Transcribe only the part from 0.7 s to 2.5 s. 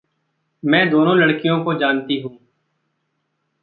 दोनों लड़कीयों को जानती हूँ।